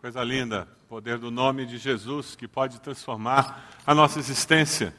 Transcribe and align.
Coisa 0.00 0.22
linda, 0.22 0.68
poder 0.88 1.18
do 1.18 1.28
nome 1.28 1.66
de 1.66 1.76
Jesus 1.76 2.36
que 2.36 2.46
pode 2.46 2.80
transformar 2.80 3.68
a 3.84 3.92
nossa 3.92 4.20
existência, 4.20 4.94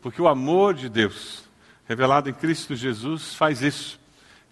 porque 0.00 0.22
o 0.22 0.28
amor 0.28 0.74
de 0.74 0.88
Deus, 0.88 1.50
revelado 1.86 2.30
em 2.30 2.32
Cristo 2.32 2.76
Jesus, 2.76 3.34
faz 3.34 3.62
isso. 3.62 3.98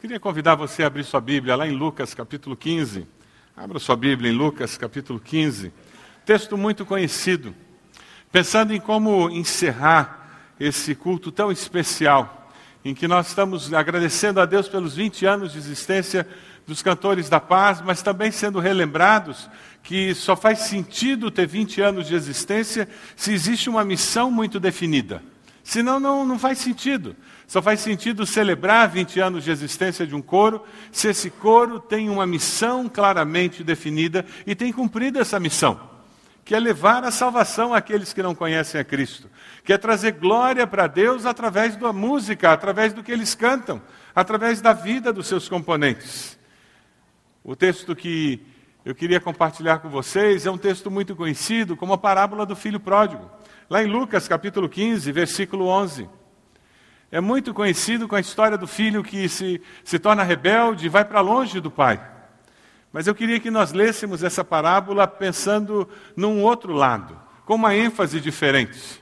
Queria 0.00 0.18
convidar 0.18 0.56
você 0.56 0.82
a 0.82 0.88
abrir 0.88 1.04
sua 1.04 1.20
Bíblia 1.20 1.54
lá 1.54 1.68
em 1.68 1.70
Lucas 1.70 2.14
capítulo 2.14 2.56
15. 2.56 3.06
Abra 3.56 3.78
sua 3.78 3.94
Bíblia 3.94 4.32
em 4.32 4.34
Lucas 4.34 4.76
capítulo 4.76 5.20
15. 5.20 5.72
Texto 6.26 6.58
muito 6.58 6.84
conhecido. 6.84 7.54
Pensando 8.32 8.74
em 8.74 8.80
como 8.80 9.30
encerrar 9.30 10.50
esse 10.58 10.96
culto 10.96 11.30
tão 11.30 11.52
especial, 11.52 12.50
em 12.84 12.92
que 12.92 13.06
nós 13.06 13.28
estamos 13.28 13.72
agradecendo 13.72 14.40
a 14.40 14.46
Deus 14.46 14.68
pelos 14.68 14.96
20 14.96 15.24
anos 15.26 15.52
de 15.52 15.58
existência 15.58 16.26
dos 16.66 16.82
cantores 16.82 17.28
da 17.28 17.40
paz, 17.40 17.80
mas 17.80 18.02
também 18.02 18.30
sendo 18.30 18.58
relembrados 18.58 19.48
que 19.82 20.14
só 20.14 20.36
faz 20.36 20.60
sentido 20.60 21.30
ter 21.30 21.46
20 21.46 21.80
anos 21.80 22.06
de 22.06 22.14
existência 22.14 22.88
se 23.16 23.32
existe 23.32 23.68
uma 23.68 23.84
missão 23.84 24.30
muito 24.30 24.60
definida. 24.60 25.22
Senão, 25.64 26.00
não, 26.00 26.24
não 26.24 26.38
faz 26.38 26.58
sentido. 26.58 27.16
Só 27.46 27.60
faz 27.60 27.80
sentido 27.80 28.24
celebrar 28.24 28.88
20 28.88 29.20
anos 29.20 29.44
de 29.44 29.50
existência 29.50 30.06
de 30.06 30.14
um 30.14 30.22
coro 30.22 30.64
se 30.90 31.08
esse 31.08 31.30
coro 31.30 31.78
tem 31.78 32.08
uma 32.08 32.26
missão 32.26 32.88
claramente 32.88 33.62
definida 33.62 34.24
e 34.46 34.54
tem 34.54 34.72
cumprido 34.72 35.20
essa 35.20 35.38
missão, 35.38 35.78
que 36.44 36.54
é 36.54 36.58
levar 36.58 37.04
a 37.04 37.10
salvação 37.10 37.74
àqueles 37.74 38.12
que 38.12 38.22
não 38.22 38.34
conhecem 38.34 38.80
a 38.80 38.84
Cristo, 38.84 39.28
que 39.64 39.72
é 39.72 39.78
trazer 39.78 40.12
glória 40.12 40.66
para 40.66 40.86
Deus 40.86 41.26
através 41.26 41.76
da 41.76 41.92
música, 41.92 42.52
através 42.52 42.92
do 42.92 43.02
que 43.02 43.12
eles 43.12 43.34
cantam, 43.34 43.82
através 44.14 44.60
da 44.60 44.72
vida 44.72 45.12
dos 45.12 45.26
seus 45.26 45.48
componentes. 45.48 46.38
O 47.44 47.54
texto 47.54 47.94
que 47.94 48.40
eu 48.84 48.96
queria 48.96 49.20
compartilhar 49.20 49.78
com 49.78 49.88
vocês 49.88 50.44
é 50.44 50.50
um 50.50 50.58
texto 50.58 50.90
muito 50.90 51.14
conhecido 51.14 51.76
como 51.76 51.92
a 51.92 51.98
parábola 51.98 52.44
do 52.44 52.56
filho 52.56 52.80
pródigo. 52.80 53.30
Lá 53.70 53.80
em 53.80 53.86
Lucas 53.86 54.26
capítulo 54.26 54.68
15, 54.68 55.12
versículo 55.12 55.68
11. 55.68 56.08
É 57.08 57.20
muito 57.20 57.54
conhecido 57.54 58.08
com 58.08 58.16
a 58.16 58.20
história 58.20 58.58
do 58.58 58.66
filho 58.66 59.04
que 59.04 59.28
se, 59.28 59.62
se 59.84 60.00
torna 60.00 60.24
rebelde 60.24 60.86
e 60.86 60.88
vai 60.88 61.04
para 61.04 61.20
longe 61.20 61.60
do 61.60 61.70
pai. 61.70 62.02
Mas 62.92 63.06
eu 63.06 63.14
queria 63.14 63.38
que 63.38 63.52
nós 63.52 63.72
lêssemos 63.72 64.24
essa 64.24 64.44
parábola 64.44 65.06
pensando 65.06 65.88
num 66.16 66.42
outro 66.42 66.72
lado, 66.72 67.16
com 67.44 67.54
uma 67.54 67.76
ênfase 67.76 68.20
diferente. 68.20 69.00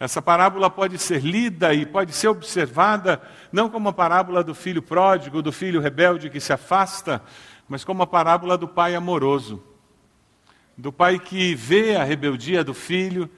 Essa 0.00 0.20
parábola 0.20 0.68
pode 0.70 0.98
ser 0.98 1.22
lida 1.22 1.72
e 1.72 1.86
pode 1.86 2.12
ser 2.14 2.28
observada 2.28 3.22
não 3.52 3.68
como 3.68 3.90
a 3.90 3.92
parábola 3.92 4.42
do 4.42 4.54
filho 4.54 4.82
pródigo, 4.82 5.42
do 5.42 5.52
filho 5.52 5.80
rebelde 5.80 6.30
que 6.30 6.40
se 6.40 6.52
afasta, 6.52 7.22
mas 7.70 7.84
como 7.84 8.02
a 8.02 8.06
parábola 8.06 8.58
do 8.58 8.66
pai 8.66 8.96
amoroso, 8.96 9.62
do 10.76 10.92
pai 10.92 11.20
que 11.20 11.54
vê 11.54 11.94
a 11.94 12.02
rebeldia 12.02 12.64
do 12.64 12.74
filho 12.74 13.30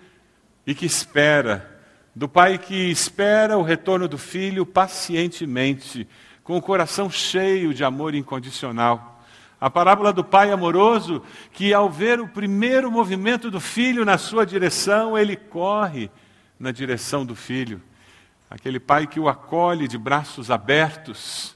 e 0.66 0.74
que 0.74 0.86
espera, 0.86 1.78
do 2.16 2.26
pai 2.26 2.56
que 2.56 2.90
espera 2.90 3.58
o 3.58 3.62
retorno 3.62 4.08
do 4.08 4.16
filho 4.16 4.64
pacientemente, 4.64 6.08
com 6.42 6.56
o 6.56 6.62
coração 6.62 7.10
cheio 7.10 7.74
de 7.74 7.84
amor 7.84 8.14
incondicional. 8.14 9.22
A 9.60 9.68
parábola 9.68 10.14
do 10.14 10.24
pai 10.24 10.50
amoroso 10.50 11.22
que, 11.52 11.74
ao 11.74 11.90
ver 11.90 12.18
o 12.18 12.26
primeiro 12.26 12.90
movimento 12.90 13.50
do 13.50 13.60
filho 13.60 14.02
na 14.02 14.16
sua 14.16 14.46
direção, 14.46 15.16
ele 15.16 15.36
corre 15.36 16.10
na 16.58 16.72
direção 16.72 17.26
do 17.26 17.36
filho. 17.36 17.82
Aquele 18.48 18.80
pai 18.80 19.06
que 19.06 19.20
o 19.20 19.28
acolhe 19.28 19.86
de 19.86 19.98
braços 19.98 20.50
abertos 20.50 21.54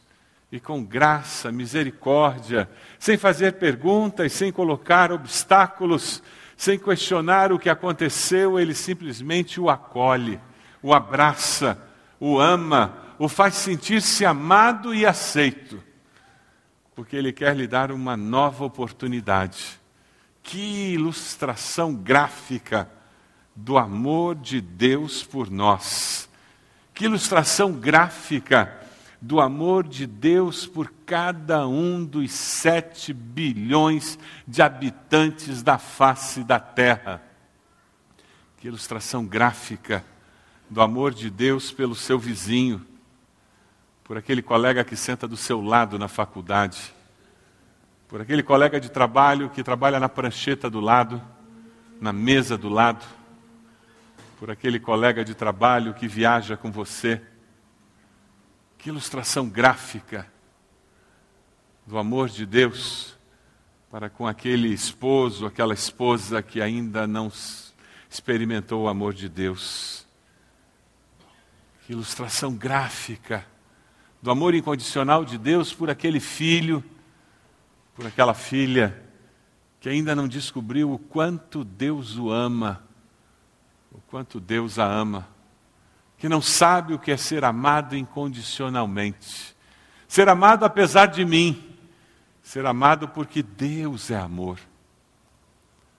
e 0.50 0.60
com 0.60 0.84
graça, 0.84 1.50
misericórdia, 1.50 2.68
sem 2.98 3.16
fazer 3.16 3.54
perguntas, 3.54 4.32
sem 4.32 4.52
colocar 4.52 5.10
obstáculos, 5.10 6.22
sem 6.56 6.78
questionar 6.78 7.52
o 7.52 7.58
que 7.58 7.68
aconteceu, 7.68 8.58
ele 8.58 8.74
simplesmente 8.74 9.60
o 9.60 9.68
acolhe, 9.68 10.40
o 10.82 10.94
abraça, 10.94 11.78
o 12.20 12.38
ama, 12.38 12.96
o 13.18 13.28
faz 13.28 13.54
sentir-se 13.54 14.24
amado 14.24 14.94
e 14.94 15.04
aceito, 15.04 15.82
porque 16.94 17.16
ele 17.16 17.32
quer 17.32 17.54
lhe 17.54 17.66
dar 17.66 17.90
uma 17.90 18.16
nova 18.16 18.64
oportunidade. 18.64 19.80
Que 20.42 20.92
ilustração 20.92 21.94
gráfica 21.94 22.88
do 23.54 23.76
amor 23.76 24.36
de 24.36 24.60
Deus 24.60 25.22
por 25.24 25.50
nós. 25.50 26.28
Que 26.94 27.04
ilustração 27.04 27.72
gráfica 27.72 28.85
do 29.20 29.40
amor 29.40 29.86
de 29.86 30.06
Deus 30.06 30.66
por 30.66 30.92
cada 31.04 31.66
um 31.66 32.04
dos 32.04 32.32
sete 32.32 33.12
bilhões 33.12 34.18
de 34.46 34.62
habitantes 34.62 35.62
da 35.62 35.78
face 35.78 36.44
da 36.44 36.60
terra. 36.60 37.22
Que 38.58 38.68
ilustração 38.68 39.24
gráfica 39.24 40.04
do 40.68 40.80
amor 40.80 41.14
de 41.14 41.30
Deus 41.30 41.70
pelo 41.70 41.94
seu 41.94 42.18
vizinho, 42.18 42.84
por 44.04 44.16
aquele 44.16 44.42
colega 44.42 44.84
que 44.84 44.96
senta 44.96 45.26
do 45.26 45.36
seu 45.36 45.60
lado 45.60 45.98
na 45.98 46.08
faculdade, 46.08 46.94
por 48.08 48.20
aquele 48.20 48.42
colega 48.42 48.80
de 48.80 48.90
trabalho 48.90 49.50
que 49.50 49.62
trabalha 49.62 49.98
na 49.98 50.08
prancheta 50.08 50.68
do 50.68 50.80
lado, 50.80 51.22
na 52.00 52.12
mesa 52.12 52.56
do 52.56 52.68
lado, 52.68 53.04
por 54.38 54.50
aquele 54.50 54.78
colega 54.78 55.24
de 55.24 55.34
trabalho 55.34 55.94
que 55.94 56.06
viaja 56.06 56.56
com 56.56 56.70
você 56.70 57.22
que 58.86 58.90
ilustração 58.90 59.48
gráfica 59.48 60.30
do 61.84 61.98
amor 61.98 62.28
de 62.28 62.46
Deus 62.46 63.18
para 63.90 64.08
com 64.08 64.28
aquele 64.28 64.68
esposo, 64.68 65.44
aquela 65.44 65.74
esposa 65.74 66.40
que 66.40 66.62
ainda 66.62 67.04
não 67.04 67.26
experimentou 68.08 68.84
o 68.84 68.88
amor 68.88 69.12
de 69.12 69.28
Deus. 69.28 70.06
Que 71.84 71.94
ilustração 71.94 72.54
gráfica 72.54 73.44
do 74.22 74.30
amor 74.30 74.54
incondicional 74.54 75.24
de 75.24 75.36
Deus 75.36 75.74
por 75.74 75.90
aquele 75.90 76.20
filho, 76.20 76.84
por 77.92 78.06
aquela 78.06 78.34
filha 78.34 79.04
que 79.80 79.88
ainda 79.88 80.14
não 80.14 80.28
descobriu 80.28 80.92
o 80.92 80.98
quanto 81.00 81.64
Deus 81.64 82.16
o 82.16 82.30
ama, 82.30 82.86
o 83.90 83.98
quanto 84.02 84.38
Deus 84.38 84.78
a 84.78 84.86
ama 84.86 85.34
que 86.18 86.28
não 86.28 86.40
sabe 86.40 86.94
o 86.94 86.98
que 86.98 87.10
é 87.10 87.16
ser 87.16 87.44
amado 87.44 87.96
incondicionalmente. 87.96 89.56
Ser 90.08 90.28
amado 90.28 90.64
apesar 90.64 91.06
de 91.06 91.24
mim. 91.24 91.62
Ser 92.42 92.64
amado 92.64 93.08
porque 93.08 93.42
Deus 93.42 94.10
é 94.10 94.16
amor. 94.16 94.58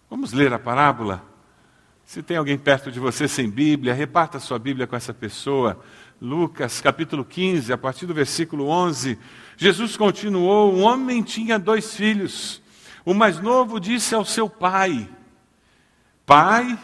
Vamos 0.09 0.31
ler 0.31 0.53
a 0.53 0.59
parábola? 0.59 1.23
Se 2.05 2.23
tem 2.23 2.37
alguém 2.37 2.57
perto 2.57 2.89
de 2.89 3.01
você 3.01 3.27
sem 3.27 3.49
Bíblia, 3.49 3.93
reparta 3.93 4.39
sua 4.39 4.57
Bíblia 4.57 4.87
com 4.87 4.95
essa 4.95 5.13
pessoa. 5.13 5.77
Lucas 6.21 6.79
capítulo 6.79 7.25
15, 7.25 7.73
a 7.73 7.77
partir 7.77 8.05
do 8.05 8.13
versículo 8.13 8.69
11. 8.69 9.19
Jesus 9.57 9.97
continuou: 9.97 10.73
Um 10.73 10.83
homem 10.83 11.21
tinha 11.21 11.59
dois 11.59 11.95
filhos. 11.95 12.61
O 13.03 13.13
mais 13.13 13.39
novo 13.41 13.79
disse 13.79 14.15
ao 14.15 14.23
seu 14.23 14.49
pai: 14.49 15.09
Pai, 16.25 16.79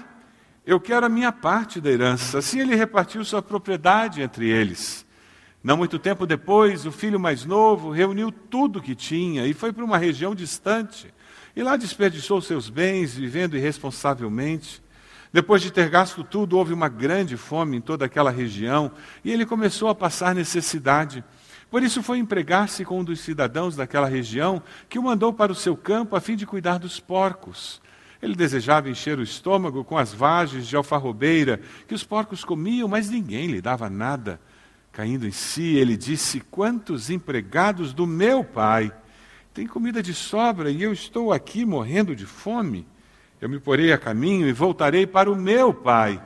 eu 0.66 0.80
quero 0.80 1.06
a 1.06 1.10
minha 1.10 1.32
parte 1.32 1.82
da 1.82 1.92
herança. 1.92 2.40
Assim 2.40 2.60
ele 2.60 2.76
repartiu 2.76 3.24
sua 3.26 3.42
propriedade 3.42 4.22
entre 4.22 4.50
eles. 4.50 5.06
Não 5.64 5.78
muito 5.78 5.98
tempo 5.98 6.26
depois, 6.26 6.86
o 6.86 6.92
filho 6.92 7.20
mais 7.20 7.46
novo 7.46 7.90
reuniu 7.90 8.32
tudo 8.32 8.82
que 8.82 8.96
tinha 8.96 9.46
e 9.46 9.54
foi 9.54 9.72
para 9.72 9.84
uma 9.84 9.98
região 9.98 10.36
distante. 10.36 11.14
E 11.56 11.64
lá 11.64 11.78
desperdiçou 11.78 12.42
seus 12.42 12.70
bens, 12.70 13.16
vivendo 13.16 13.56
irresponsavelmente. 13.56 14.82
Depois 15.32 15.62
de 15.62 15.72
ter 15.72 15.90
gasto 15.90 16.24
tudo, 16.24 16.58
houve 16.58 16.74
uma 16.74 16.90
grande 16.90 17.38
fome 17.38 17.78
em 17.78 17.82
toda 17.82 18.06
aquela 18.06 18.30
região 18.30 18.92
e 19.24 19.32
ele 19.32 19.46
começou 19.46 19.90
a 19.90 19.96
passar 19.96 20.36
necessidade. 20.36 21.24
Por 21.72 21.82
isso 21.82 22.04
foi 22.04 22.20
empregar-se 22.20 22.86
com 22.86 23.00
um 23.00 23.04
dos 23.04 23.20
cidadãos 23.22 23.76
daquela 23.76 24.08
região, 24.08 24.62
que 24.88 25.00
o 25.00 25.04
mandou 25.04 25.34
para 25.34 25.52
o 25.52 25.56
seu 25.56 25.76
campo 25.76 26.16
a 26.16 26.22
fim 26.22 26.36
de 26.36 26.46
cuidar 26.46 26.78
dos 26.78 27.00
porcos. 27.00 27.82
Ele 28.24 28.36
desejava 28.36 28.90
encher 28.90 29.20
o 29.20 29.22
estômago 29.22 29.84
com 29.84 29.98
as 29.98 30.14
vagens 30.14 30.66
de 30.66 30.78
alfarrobeira 30.78 31.60
que 31.86 31.94
os 31.94 32.06
porcos 32.06 32.46
comiam, 32.46 32.88
mas 32.88 33.10
ninguém 33.10 33.48
lhe 33.48 33.60
dava 33.60 33.90
nada. 33.90 34.40
Caindo 34.94 35.28
em 35.28 35.32
si, 35.32 35.76
ele 35.76 35.98
disse: 35.98 36.40
Quantos 36.40 37.10
empregados 37.10 37.92
do 37.92 38.08
meu 38.08 38.42
pai 38.42 38.94
têm 39.54 39.68
comida 39.68 40.02
de 40.02 40.14
sobra 40.14 40.72
e 40.72 40.82
eu 40.82 40.94
estou 40.94 41.34
aqui 41.34 41.66
morrendo 41.66 42.16
de 42.16 42.26
fome? 42.26 42.88
Eu 43.42 43.50
me 43.50 43.60
porei 43.60 43.92
a 43.92 43.98
caminho 43.98 44.48
e 44.48 44.54
voltarei 44.54 45.06
para 45.06 45.30
o 45.30 45.36
meu 45.36 45.74
pai. 45.74 46.24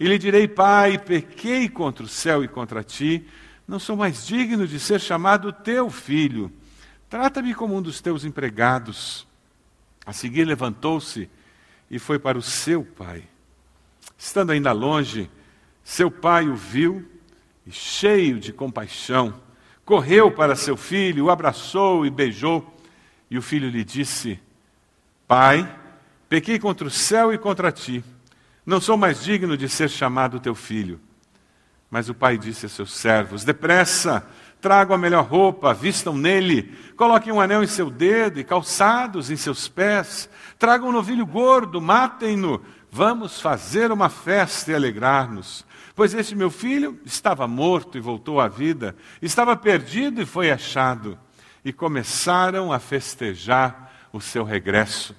E 0.00 0.08
lhe 0.08 0.18
direi: 0.18 0.48
Pai, 0.48 0.98
pequei 0.98 1.68
contra 1.68 2.04
o 2.04 2.08
céu 2.08 2.42
e 2.42 2.48
contra 2.48 2.82
ti, 2.82 3.24
não 3.68 3.78
sou 3.78 3.94
mais 3.96 4.26
digno 4.26 4.66
de 4.66 4.80
ser 4.80 5.00
chamado 5.00 5.52
teu 5.52 5.90
filho. 5.90 6.50
Trata-me 7.08 7.54
como 7.54 7.76
um 7.76 7.82
dos 7.82 8.00
teus 8.00 8.24
empregados. 8.24 9.24
A 10.04 10.12
seguir 10.12 10.44
levantou-se 10.44 11.28
e 11.90 11.98
foi 11.98 12.18
para 12.18 12.38
o 12.38 12.42
seu 12.42 12.84
pai. 12.84 13.24
Estando 14.18 14.52
ainda 14.52 14.72
longe, 14.72 15.30
seu 15.84 16.10
pai 16.10 16.48
o 16.48 16.54
viu 16.54 17.04
e, 17.66 17.72
cheio 17.72 18.40
de 18.40 18.52
compaixão, 18.52 19.34
correu 19.84 20.30
para 20.30 20.56
seu 20.56 20.76
filho, 20.76 21.26
o 21.26 21.30
abraçou 21.30 22.06
e 22.06 22.10
beijou. 22.10 22.74
E 23.30 23.36
o 23.36 23.42
filho 23.42 23.68
lhe 23.68 23.84
disse: 23.84 24.40
Pai, 25.26 25.68
Pequei 26.28 26.58
contra 26.58 26.86
o 26.86 26.90
céu 26.90 27.32
e 27.32 27.38
contra 27.38 27.70
ti. 27.70 28.04
Não 28.64 28.80
sou 28.80 28.96
mais 28.96 29.22
digno 29.22 29.56
de 29.56 29.68
ser 29.68 29.88
chamado 29.88 30.40
teu 30.40 30.54
filho. 30.54 31.00
Mas 31.88 32.08
o 32.08 32.14
pai 32.14 32.36
disse 32.36 32.66
a 32.66 32.68
seus 32.68 32.92
servos: 32.92 33.44
Depressa, 33.44 34.28
tragam 34.66 34.96
a 34.96 34.98
melhor 34.98 35.24
roupa, 35.24 35.72
vistam 35.72 36.16
nele, 36.16 36.76
coloquem 36.96 37.32
um 37.32 37.40
anel 37.40 37.62
em 37.62 37.68
seu 37.68 37.88
dedo 37.88 38.40
e 38.40 38.42
calçados 38.42 39.30
em 39.30 39.36
seus 39.36 39.68
pés, 39.68 40.28
tragam 40.58 40.88
um 40.88 40.92
novilho 40.92 41.24
gordo, 41.24 41.80
matem-no, 41.80 42.60
vamos 42.90 43.40
fazer 43.40 43.92
uma 43.92 44.08
festa 44.08 44.72
e 44.72 44.74
alegrar-nos. 44.74 45.64
Pois 45.94 46.14
este 46.14 46.34
meu 46.34 46.50
filho 46.50 46.98
estava 47.04 47.46
morto 47.46 47.96
e 47.96 48.00
voltou 48.00 48.40
à 48.40 48.48
vida, 48.48 48.96
estava 49.22 49.54
perdido 49.54 50.20
e 50.20 50.26
foi 50.26 50.50
achado. 50.50 51.16
E 51.64 51.72
começaram 51.72 52.72
a 52.72 52.80
festejar 52.80 53.92
o 54.12 54.20
seu 54.20 54.42
regresso. 54.42 55.14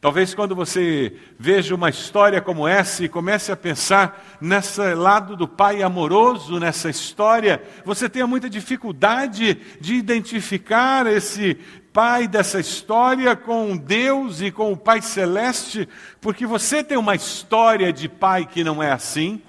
Talvez 0.00 0.32
quando 0.32 0.56
você 0.56 1.14
veja 1.38 1.74
uma 1.74 1.90
história 1.90 2.40
como 2.40 2.66
essa 2.66 3.04
e 3.04 3.08
comece 3.08 3.52
a 3.52 3.56
pensar 3.56 4.38
nesse 4.40 4.94
lado 4.94 5.36
do 5.36 5.46
pai 5.46 5.82
amoroso 5.82 6.58
nessa 6.58 6.88
história, 6.88 7.62
você 7.84 8.08
tenha 8.08 8.26
muita 8.26 8.48
dificuldade 8.48 9.60
de 9.78 9.94
identificar 9.94 11.06
esse 11.06 11.54
pai 11.92 12.26
dessa 12.26 12.58
história 12.58 13.36
com 13.36 13.76
Deus 13.76 14.40
e 14.40 14.50
com 14.50 14.72
o 14.72 14.76
Pai 14.76 15.02
Celeste, 15.02 15.86
porque 16.18 16.46
você 16.46 16.82
tem 16.82 16.96
uma 16.96 17.14
história 17.14 17.92
de 17.92 18.08
pai 18.08 18.46
que 18.46 18.64
não 18.64 18.82
é 18.82 18.92
assim. 18.92 19.42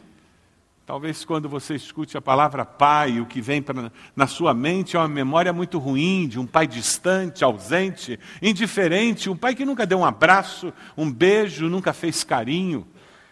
Talvez 0.92 1.24
quando 1.24 1.48
você 1.48 1.76
escute 1.76 2.18
a 2.18 2.22
palavra 2.22 2.66
pai, 2.66 3.22
o 3.22 3.26
que 3.26 3.40
vem 3.40 3.62
pra, 3.62 3.90
na 4.14 4.28
sua 4.28 4.54
mente 4.54 4.98
é 4.98 5.00
uma 5.00 5.08
memória 5.08 5.54
muito 5.54 5.80
ruim 5.80 6.28
de 6.28 6.38
um 6.38 6.46
pai 6.46 6.68
distante, 6.68 7.46
ausente, 7.46 8.20
indiferente, 8.42 9.30
um 9.30 9.38
pai 9.38 9.56
que 9.56 9.64
nunca 9.64 9.86
deu 9.86 10.00
um 10.00 10.06
abraço, 10.06 10.74
um 10.98 11.10
beijo, 11.10 11.70
nunca 11.70 11.94
fez 11.94 12.26
carinho. 12.26 12.86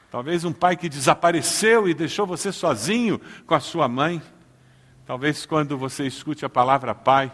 Talvez 0.09 0.45
um 0.45 0.53
pai 0.53 0.77
que 0.77 0.87
desapareceu 0.87 1.89
e 1.89 1.93
deixou 1.93 2.25
você 2.25 2.49
sozinho 2.53 3.19
com 3.45 3.53
a 3.53 3.59
sua 3.59 3.89
mãe. 3.89 4.21
Talvez 5.05 5.45
quando 5.45 5.77
você 5.77 6.07
escute 6.07 6.45
a 6.45 6.49
palavra 6.49 6.95
pai, 6.95 7.29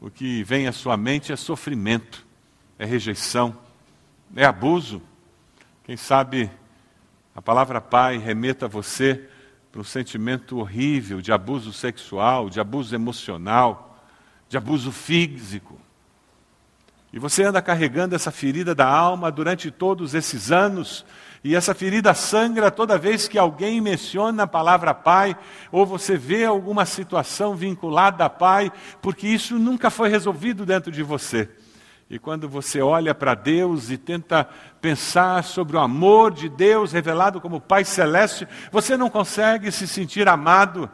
o 0.00 0.10
que 0.10 0.42
vem 0.42 0.66
à 0.66 0.72
sua 0.72 0.96
mente 0.96 1.32
é 1.32 1.36
sofrimento, 1.36 2.26
é 2.76 2.84
rejeição, 2.84 3.56
é 4.34 4.44
abuso. 4.44 5.00
Quem 5.84 5.96
sabe 5.96 6.50
a 7.32 7.40
palavra 7.40 7.80
pai 7.80 8.18
remeta 8.18 8.66
a 8.66 8.68
você 8.68 9.28
para 9.72 9.80
um 9.80 9.84
sentimento 9.84 10.58
horrível 10.58 11.22
de 11.22 11.32
abuso 11.32 11.72
sexual, 11.72 12.50
de 12.50 12.60
abuso 12.60 12.94
emocional, 12.94 14.04
de 14.46 14.58
abuso 14.58 14.92
físico. 14.92 15.80
E 17.10 17.18
você 17.18 17.42
anda 17.42 17.62
carregando 17.62 18.14
essa 18.14 18.30
ferida 18.30 18.74
da 18.74 18.86
alma 18.86 19.32
durante 19.32 19.70
todos 19.70 20.14
esses 20.14 20.52
anos, 20.52 21.06
e 21.42 21.56
essa 21.56 21.74
ferida 21.74 22.12
sangra 22.12 22.70
toda 22.70 22.98
vez 22.98 23.26
que 23.26 23.38
alguém 23.38 23.80
menciona 23.80 24.42
a 24.42 24.46
palavra 24.46 24.92
pai, 24.92 25.34
ou 25.70 25.86
você 25.86 26.18
vê 26.18 26.44
alguma 26.44 26.84
situação 26.84 27.56
vinculada 27.56 28.26
a 28.26 28.30
pai, 28.30 28.70
porque 29.00 29.26
isso 29.26 29.58
nunca 29.58 29.88
foi 29.88 30.10
resolvido 30.10 30.66
dentro 30.66 30.92
de 30.92 31.02
você. 31.02 31.48
E 32.12 32.18
quando 32.18 32.46
você 32.46 32.82
olha 32.82 33.14
para 33.14 33.34
Deus 33.34 33.88
e 33.88 33.96
tenta 33.96 34.44
pensar 34.82 35.42
sobre 35.42 35.78
o 35.78 35.80
amor 35.80 36.30
de 36.30 36.46
Deus 36.46 36.92
revelado 36.92 37.40
como 37.40 37.58
Pai 37.58 37.86
Celeste, 37.86 38.46
você 38.70 38.98
não 38.98 39.08
consegue 39.08 39.72
se 39.72 39.88
sentir 39.88 40.28
amado, 40.28 40.90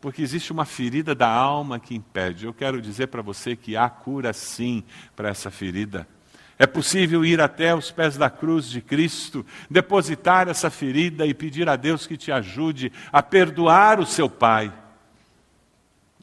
porque 0.00 0.22
existe 0.22 0.50
uma 0.50 0.64
ferida 0.64 1.14
da 1.14 1.28
alma 1.28 1.78
que 1.78 1.94
impede. 1.94 2.46
Eu 2.46 2.54
quero 2.54 2.80
dizer 2.80 3.08
para 3.08 3.20
você 3.20 3.54
que 3.54 3.76
há 3.76 3.86
cura 3.90 4.32
sim 4.32 4.82
para 5.14 5.28
essa 5.28 5.50
ferida. 5.50 6.08
É 6.58 6.66
possível 6.66 7.22
ir 7.22 7.38
até 7.38 7.74
os 7.74 7.90
pés 7.90 8.16
da 8.16 8.30
cruz 8.30 8.66
de 8.66 8.80
Cristo, 8.80 9.44
depositar 9.68 10.48
essa 10.48 10.70
ferida 10.70 11.26
e 11.26 11.34
pedir 11.34 11.68
a 11.68 11.76
Deus 11.76 12.06
que 12.06 12.16
te 12.16 12.32
ajude 12.32 12.90
a 13.12 13.22
perdoar 13.22 14.00
o 14.00 14.06
seu 14.06 14.26
pai. 14.26 14.72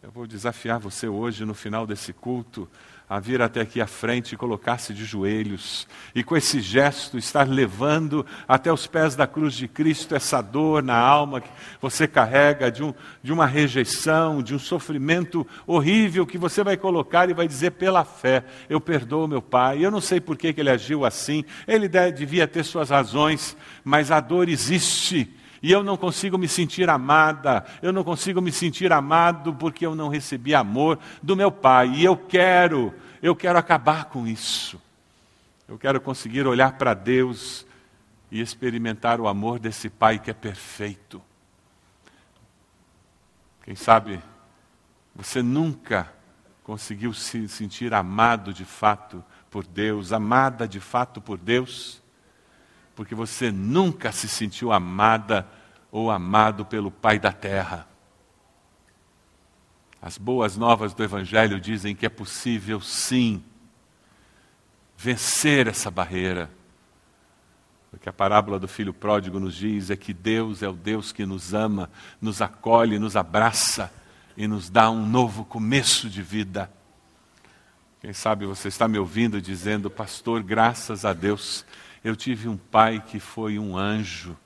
Eu 0.01 0.09
vou 0.09 0.25
desafiar 0.25 0.79
você 0.79 1.07
hoje, 1.07 1.45
no 1.45 1.53
final 1.53 1.85
desse 1.85 2.13
culto, 2.13 2.67
a 3.09 3.19
vir 3.19 3.41
até 3.41 3.61
aqui 3.61 3.81
à 3.81 3.87
frente 3.87 4.33
e 4.33 4.37
colocar-se 4.37 4.93
de 4.93 5.03
joelhos, 5.03 5.87
e 6.13 6.23
com 6.23 6.37
esse 6.37 6.61
gesto 6.61 7.17
estar 7.17 7.47
levando 7.47 8.23
até 8.47 8.71
os 8.71 8.85
pés 8.85 9.15
da 9.15 9.25
cruz 9.25 9.55
de 9.55 9.67
Cristo 9.67 10.13
essa 10.13 10.41
dor 10.41 10.83
na 10.83 10.95
alma 10.95 11.41
que 11.41 11.49
você 11.81 12.07
carrega, 12.07 12.71
de, 12.71 12.83
um, 12.83 12.93
de 13.23 13.33
uma 13.33 13.47
rejeição, 13.47 14.43
de 14.43 14.53
um 14.53 14.59
sofrimento 14.59 15.45
horrível 15.65 16.23
que 16.23 16.37
você 16.37 16.63
vai 16.63 16.77
colocar 16.77 17.27
e 17.29 17.33
vai 17.33 17.47
dizer 17.47 17.71
pela 17.71 18.05
fé: 18.05 18.43
Eu 18.69 18.79
perdoo 18.79 19.27
meu 19.27 19.41
pai. 19.41 19.83
Eu 19.83 19.89
não 19.89 20.01
sei 20.01 20.21
por 20.21 20.37
que, 20.37 20.53
que 20.53 20.61
ele 20.61 20.69
agiu 20.69 21.03
assim, 21.03 21.43
ele 21.67 21.87
devia 21.87 22.47
ter 22.47 22.63
suas 22.63 22.91
razões, 22.91 23.57
mas 23.83 24.11
a 24.11 24.19
dor 24.19 24.47
existe. 24.47 25.38
E 25.61 25.71
eu 25.71 25.83
não 25.83 25.97
consigo 25.97 26.37
me 26.37 26.47
sentir 26.47 26.89
amada, 26.89 27.65
eu 27.81 27.91
não 27.91 28.03
consigo 28.03 28.41
me 28.41 28.51
sentir 28.51 28.93
amado 28.93 29.53
porque 29.53 29.85
eu 29.85 29.93
não 29.93 30.07
recebi 30.07 30.55
amor 30.55 30.97
do 31.21 31.35
meu 31.35 31.51
pai. 31.51 31.89
E 31.95 32.05
eu 32.05 32.15
quero, 32.15 32.93
eu 33.21 33.35
quero 33.35 33.59
acabar 33.59 34.05
com 34.05 34.25
isso. 34.25 34.81
Eu 35.67 35.77
quero 35.77 35.99
conseguir 35.99 36.47
olhar 36.47 36.73
para 36.77 36.93
Deus 36.93 37.65
e 38.31 38.39
experimentar 38.39 39.19
o 39.19 39.27
amor 39.27 39.59
desse 39.59 39.89
pai 39.89 40.17
que 40.17 40.31
é 40.31 40.33
perfeito. 40.33 41.21
Quem 43.63 43.75
sabe 43.75 44.19
você 45.13 45.41
nunca 45.41 46.11
conseguiu 46.63 47.13
se 47.13 47.47
sentir 47.49 47.93
amado 47.93 48.53
de 48.53 48.63
fato 48.63 49.23
por 49.49 49.65
Deus, 49.65 50.13
amada 50.13 50.67
de 50.67 50.79
fato 50.79 51.19
por 51.19 51.37
Deus? 51.37 52.01
Porque 52.99 53.15
você 53.15 53.49
nunca 53.49 54.11
se 54.11 54.27
sentiu 54.27 54.73
amada 54.73 55.47
ou 55.89 56.11
amado 56.11 56.65
pelo 56.65 56.91
Pai 56.91 57.17
da 57.17 57.31
terra. 57.31 57.87
As 60.01 60.17
boas 60.17 60.57
novas 60.57 60.93
do 60.93 61.01
Evangelho 61.01 61.61
dizem 61.61 61.95
que 61.95 62.05
é 62.05 62.09
possível, 62.09 62.81
sim, 62.81 63.41
vencer 64.97 65.65
essa 65.67 65.89
barreira. 65.89 66.51
O 67.93 67.97
que 67.97 68.09
a 68.09 68.11
parábola 68.11 68.59
do 68.59 68.67
filho 68.67 68.93
pródigo 68.93 69.39
nos 69.39 69.55
diz 69.55 69.89
é 69.89 69.95
que 69.95 70.13
Deus 70.13 70.61
é 70.61 70.67
o 70.67 70.73
Deus 70.73 71.13
que 71.13 71.25
nos 71.25 71.53
ama, 71.53 71.89
nos 72.19 72.41
acolhe, 72.41 72.99
nos 72.99 73.15
abraça 73.15 73.93
e 74.35 74.45
nos 74.45 74.69
dá 74.69 74.91
um 74.91 75.05
novo 75.05 75.45
começo 75.45 76.09
de 76.09 76.21
vida. 76.21 76.69
Quem 78.01 78.11
sabe 78.11 78.45
você 78.45 78.67
está 78.67 78.89
me 78.89 78.99
ouvindo 78.99 79.41
dizendo, 79.41 79.89
pastor, 79.89 80.43
graças 80.43 81.05
a 81.05 81.13
Deus 81.13 81.65
eu 82.03 82.15
tive 82.15 82.47
um 82.47 82.57
pai 82.57 83.03
que 83.05 83.19
foi 83.19 83.59
um 83.59 83.77
anjo, 83.77 84.37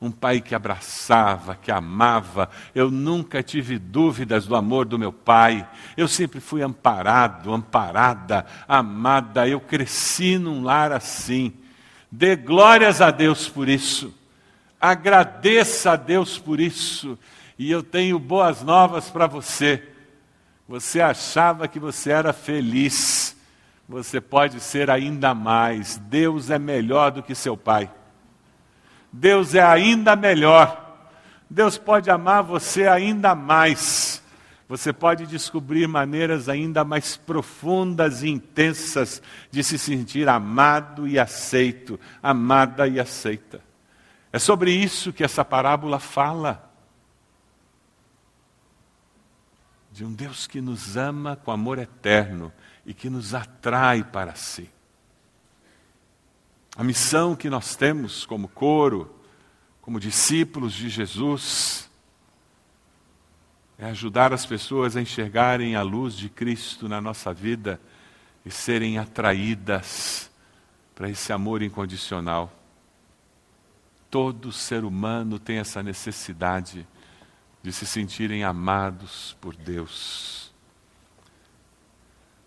um 0.00 0.10
pai 0.10 0.40
que 0.40 0.54
abraçava, 0.54 1.54
que 1.54 1.70
amava. 1.70 2.50
Eu 2.74 2.90
nunca 2.90 3.42
tive 3.42 3.78
dúvidas 3.78 4.46
do 4.46 4.56
amor 4.56 4.84
do 4.84 4.98
meu 4.98 5.12
pai. 5.12 5.68
Eu 5.96 6.08
sempre 6.08 6.40
fui 6.40 6.60
amparado, 6.60 7.52
amparada, 7.52 8.44
amada. 8.66 9.46
Eu 9.46 9.60
cresci 9.60 10.38
num 10.38 10.64
lar 10.64 10.90
assim. 10.90 11.52
Dê 12.10 12.34
glórias 12.34 13.00
a 13.00 13.12
Deus 13.12 13.48
por 13.48 13.68
isso. 13.68 14.12
Agradeça 14.80 15.92
a 15.92 15.96
Deus 15.96 16.36
por 16.36 16.58
isso. 16.58 17.16
E 17.56 17.70
eu 17.70 17.82
tenho 17.82 18.18
boas 18.18 18.62
novas 18.62 19.08
para 19.08 19.28
você. 19.28 19.88
Você 20.68 21.00
achava 21.00 21.68
que 21.68 21.78
você 21.78 22.10
era 22.10 22.32
feliz 22.32 23.31
você 23.92 24.22
pode 24.22 24.58
ser 24.58 24.88
ainda 24.88 25.34
mais. 25.34 25.98
Deus 25.98 26.48
é 26.48 26.58
melhor 26.58 27.10
do 27.10 27.22
que 27.22 27.34
seu 27.34 27.58
pai. 27.58 27.92
Deus 29.12 29.54
é 29.54 29.62
ainda 29.62 30.16
melhor. 30.16 30.96
Deus 31.48 31.76
pode 31.76 32.10
amar 32.10 32.42
você 32.42 32.88
ainda 32.88 33.34
mais. 33.34 34.22
Você 34.66 34.94
pode 34.94 35.26
descobrir 35.26 35.86
maneiras 35.86 36.48
ainda 36.48 36.82
mais 36.82 37.18
profundas 37.18 38.22
e 38.22 38.30
intensas 38.30 39.20
de 39.50 39.62
se 39.62 39.76
sentir 39.76 40.26
amado 40.26 41.06
e 41.06 41.18
aceito, 41.18 42.00
amada 42.22 42.88
e 42.88 42.98
aceita. 42.98 43.60
É 44.32 44.38
sobre 44.38 44.70
isso 44.72 45.12
que 45.12 45.22
essa 45.22 45.44
parábola 45.44 45.98
fala. 45.98 46.72
De 49.90 50.02
um 50.02 50.14
Deus 50.14 50.46
que 50.46 50.62
nos 50.62 50.96
ama 50.96 51.36
com 51.36 51.50
amor 51.50 51.78
eterno 51.78 52.50
e 52.84 52.92
que 52.92 53.08
nos 53.08 53.34
atrai 53.34 54.02
para 54.02 54.34
si. 54.34 54.68
A 56.76 56.82
missão 56.82 57.36
que 57.36 57.50
nós 57.50 57.76
temos 57.76 58.24
como 58.24 58.48
coro, 58.48 59.14
como 59.80 60.00
discípulos 60.00 60.72
de 60.72 60.88
Jesus, 60.88 61.90
é 63.78 63.86
ajudar 63.86 64.32
as 64.32 64.46
pessoas 64.46 64.96
a 64.96 65.00
enxergarem 65.02 65.76
a 65.76 65.82
luz 65.82 66.16
de 66.16 66.28
Cristo 66.28 66.88
na 66.88 67.00
nossa 67.00 67.34
vida 67.34 67.80
e 68.44 68.50
serem 68.50 68.98
atraídas 68.98 70.30
para 70.94 71.10
esse 71.10 71.32
amor 71.32 71.62
incondicional. 71.62 72.52
Todo 74.10 74.52
ser 74.52 74.84
humano 74.84 75.38
tem 75.38 75.58
essa 75.58 75.82
necessidade 75.82 76.86
de 77.62 77.72
se 77.72 77.86
sentirem 77.86 78.44
amados 78.44 79.36
por 79.40 79.54
Deus. 79.54 80.41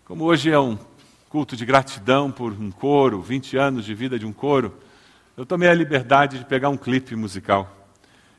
Como 0.06 0.24
hoje 0.24 0.50
é 0.52 0.58
um 0.58 0.78
culto 1.28 1.56
de 1.56 1.66
gratidão 1.66 2.30
por 2.30 2.52
um 2.52 2.70
coro, 2.70 3.20
20 3.20 3.56
anos 3.56 3.84
de 3.84 3.92
vida 3.92 4.16
de 4.16 4.24
um 4.24 4.32
coro, 4.32 4.72
eu 5.36 5.44
tomei 5.44 5.68
a 5.68 5.74
liberdade 5.74 6.38
de 6.38 6.44
pegar 6.44 6.68
um 6.68 6.76
clipe 6.76 7.16
musical. 7.16 7.68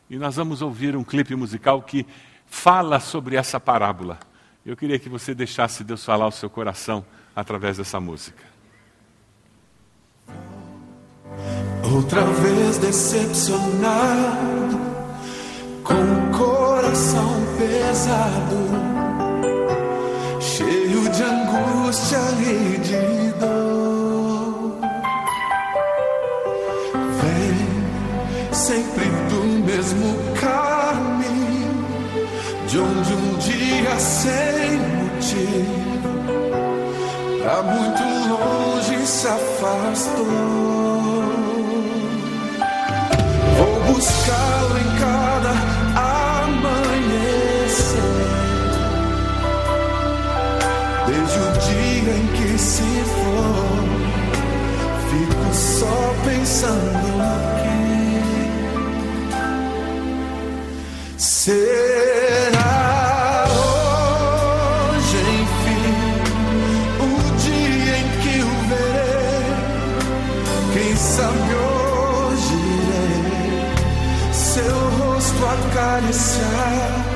E 0.09 0.17
nós 0.17 0.38
vamos 0.38 0.62
ouvir 0.62 0.95
um 0.95 1.03
clipe 1.03 1.36
musical 1.36 1.81
que 1.81 2.07
fala 2.45 3.01
sobre 3.01 3.36
essa 3.36 3.59
parábola. 3.59 4.17
Eu 4.65 4.77
queria 4.77 4.97
que 4.97 5.09
você 5.09 5.36
deixasse 5.36 5.83
Deus 5.83 6.05
falar 6.05 6.27
o 6.27 6.31
seu 6.31 6.50
coração 6.50 7.05
através 7.36 7.75
dessa 7.75 8.00
música. 8.00 8.45
Outra 11.93 12.24
vez 12.24 12.77
decepcionado, 12.77 14.79
com 15.83 15.93
o 15.93 16.31
coração 16.31 17.43
pesado, 17.57 18.87
angústia 21.88 22.20
e 22.39 22.77
de 22.79 23.32
dor. 23.39 24.77
Vem 27.22 28.53
sempre 28.53 29.06
do 29.29 29.41
mesmo 29.65 30.17
caminho, 30.41 31.88
de 32.67 32.79
onde 32.79 33.13
um 33.13 33.38
dia 33.38 34.00
sem 34.00 34.77
motivo, 34.98 36.12
pra 37.41 37.63
muito 37.63 38.03
longe 38.29 39.08
se 39.08 39.27
afastou. 39.27 40.25
Vou 43.58 43.94
buscá-lo 43.94 44.77
em 44.77 44.89
cada 45.00 45.66
Desde 51.27 51.41
o 51.41 51.51
dia 51.60 52.13
em 52.13 52.25
que 52.27 52.57
se 52.57 53.03
for, 53.03 53.84
fico 55.10 55.48
só 55.53 56.15
pensando 56.24 57.07
que 61.12 61.22
será 61.22 62.75
hoje, 63.50 65.17
enfim, 65.41 65.89
o 67.01 67.03
dia 67.41 67.96
em 67.98 68.07
que 68.22 68.36
o 68.41 68.51
verei. 68.69 69.51
Quem 70.72 70.91
sabe 70.96 71.51
hoje 71.55 72.55
irei. 72.55 73.67
Seu 74.31 74.77
rosto 74.98 75.46
acariciar 75.46 77.07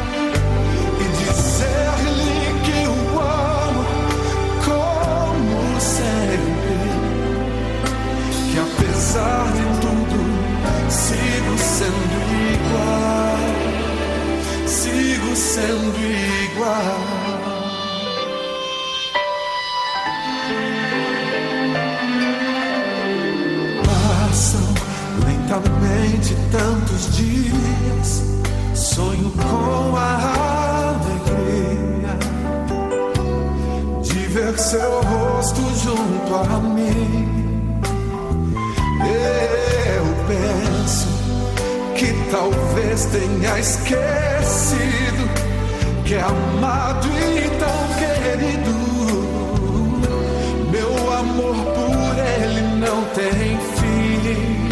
tem 53.14 53.58
fim. 53.76 54.70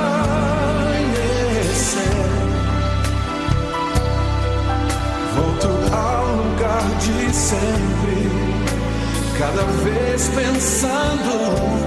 Volto 5.35 5.71
ao 5.93 6.25
lugar 6.35 6.85
de 6.99 7.17
sempre. 7.35 8.19
Cada 9.37 9.63
vez 9.63 10.29
pensando 10.29 11.80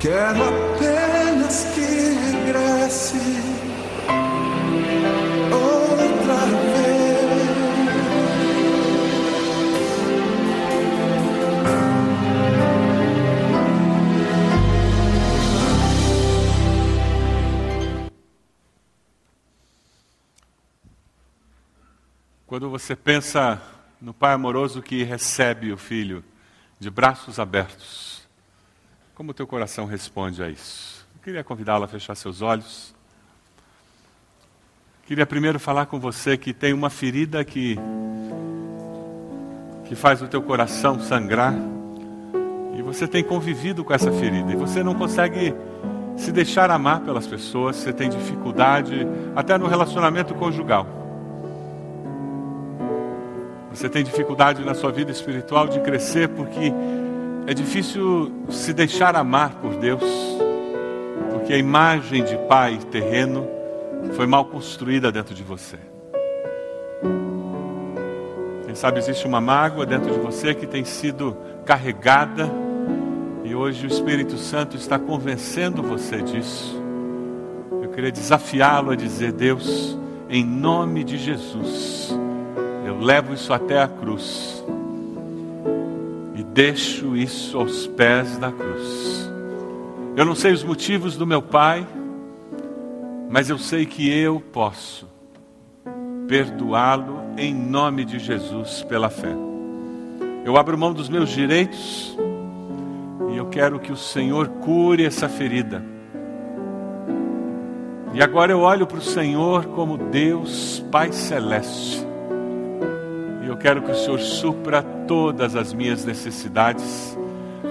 Quero 0.00 0.42
apenas 0.42 1.64
que 1.74 1.80
regresse 1.82 3.18
outra 5.52 6.46
vez. 6.72 7.10
Quando 22.46 22.70
você 22.70 22.96
pensa 22.96 23.60
no 24.00 24.14
pai 24.14 24.32
amoroso 24.32 24.80
que 24.80 25.02
recebe 25.02 25.70
o 25.70 25.76
filho 25.76 26.24
de 26.78 26.88
braços 26.88 27.38
abertos, 27.38 28.09
como 29.20 29.32
o 29.32 29.34
teu 29.34 29.46
coração 29.46 29.84
responde 29.84 30.42
a 30.42 30.48
isso? 30.48 31.06
Eu 31.14 31.22
queria 31.22 31.44
convidá-lo 31.44 31.84
a 31.84 31.86
fechar 31.86 32.14
seus 32.14 32.40
olhos. 32.40 32.94
Queria 35.04 35.26
primeiro 35.26 35.60
falar 35.60 35.84
com 35.84 36.00
você 36.00 36.38
que 36.38 36.54
tem 36.54 36.72
uma 36.72 36.88
ferida 36.88 37.44
que 37.44 37.78
que 39.84 39.94
faz 39.94 40.22
o 40.22 40.26
teu 40.26 40.40
coração 40.40 40.98
sangrar 40.98 41.52
e 42.74 42.80
você 42.80 43.06
tem 43.06 43.22
convivido 43.22 43.84
com 43.84 43.92
essa 43.92 44.10
ferida 44.10 44.52
e 44.52 44.56
você 44.56 44.82
não 44.82 44.94
consegue 44.94 45.54
se 46.16 46.32
deixar 46.32 46.70
amar 46.70 47.00
pelas 47.00 47.26
pessoas, 47.26 47.76
você 47.76 47.92
tem 47.92 48.08
dificuldade 48.08 49.06
até 49.36 49.58
no 49.58 49.66
relacionamento 49.66 50.34
conjugal. 50.34 50.86
Você 53.70 53.86
tem 53.86 54.02
dificuldade 54.02 54.64
na 54.64 54.72
sua 54.72 54.90
vida 54.90 55.10
espiritual 55.10 55.68
de 55.68 55.78
crescer 55.80 56.26
porque 56.30 56.72
é 57.50 57.54
difícil 57.54 58.30
se 58.48 58.72
deixar 58.72 59.16
amar 59.16 59.56
por 59.56 59.74
Deus, 59.74 60.04
porque 61.32 61.52
a 61.52 61.58
imagem 61.58 62.22
de 62.22 62.36
pai 62.46 62.78
terreno 62.92 63.44
foi 64.12 64.24
mal 64.24 64.44
construída 64.44 65.10
dentro 65.10 65.34
de 65.34 65.42
você. 65.42 65.76
Quem 68.64 68.76
sabe 68.76 69.00
existe 69.00 69.26
uma 69.26 69.40
mágoa 69.40 69.84
dentro 69.84 70.12
de 70.12 70.20
você 70.20 70.54
que 70.54 70.64
tem 70.64 70.84
sido 70.84 71.36
carregada 71.64 72.48
e 73.42 73.52
hoje 73.52 73.84
o 73.84 73.88
Espírito 73.88 74.38
Santo 74.38 74.76
está 74.76 74.96
convencendo 74.96 75.82
você 75.82 76.22
disso. 76.22 76.80
Eu 77.82 77.88
queria 77.88 78.12
desafiá-lo 78.12 78.92
a 78.92 78.94
dizer: 78.94 79.32
Deus, 79.32 79.98
em 80.28 80.44
nome 80.44 81.02
de 81.02 81.18
Jesus 81.18 82.16
levo 83.00 83.32
isso 83.32 83.52
até 83.52 83.82
a 83.82 83.88
cruz 83.88 84.62
deixo 86.52 87.16
isso 87.16 87.58
aos 87.58 87.86
pés 87.86 88.36
da 88.38 88.50
cruz. 88.50 89.30
Eu 90.16 90.24
não 90.24 90.34
sei 90.34 90.52
os 90.52 90.64
motivos 90.64 91.16
do 91.16 91.26
meu 91.26 91.40
pai, 91.40 91.86
mas 93.28 93.48
eu 93.48 93.58
sei 93.58 93.86
que 93.86 94.10
eu 94.10 94.40
posso 94.52 95.08
perdoá-lo 96.26 97.20
em 97.36 97.54
nome 97.54 98.04
de 98.04 98.18
Jesus 98.18 98.82
pela 98.82 99.08
fé. 99.08 99.34
Eu 100.44 100.56
abro 100.56 100.76
mão 100.76 100.92
dos 100.92 101.08
meus 101.08 101.30
direitos 101.30 102.16
e 103.32 103.36
eu 103.36 103.46
quero 103.46 103.78
que 103.78 103.92
o 103.92 103.96
Senhor 103.96 104.48
cure 104.48 105.04
essa 105.04 105.28
ferida. 105.28 105.84
E 108.12 108.20
agora 108.20 108.50
eu 108.50 108.60
olho 108.60 108.86
para 108.86 108.98
o 108.98 109.02
Senhor 109.02 109.66
como 109.66 109.96
Deus 109.96 110.84
Pai 110.90 111.12
Celeste 111.12 112.09
eu 113.50 113.56
quero 113.56 113.82
que 113.82 113.90
o 113.90 113.94
Senhor 113.96 114.20
supra 114.20 114.80
todas 115.08 115.56
as 115.56 115.72
minhas 115.72 116.04
necessidades, 116.04 117.18